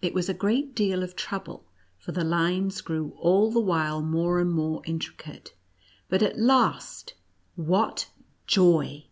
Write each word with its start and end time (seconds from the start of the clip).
It 0.00 0.14
was 0.14 0.30
a 0.30 0.32
great 0.32 0.74
deal 0.74 1.02
of 1.02 1.14
trouble, 1.14 1.66
for 1.98 2.12
the 2.12 2.24
lines 2.24 2.80
grew 2.80 3.12
all 3.20 3.50
the 3.50 3.60
while 3.60 4.00
more 4.00 4.38
and 4.40 4.50
more 4.50 4.80
intricate; 4.86 5.52
but 6.08 6.22
at 6.22 6.38
last— 6.40 7.12
what 7.70 8.08
joy! 8.46 9.04